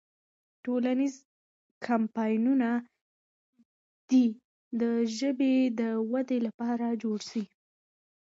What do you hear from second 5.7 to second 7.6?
د ودې لپاره جوړ سي.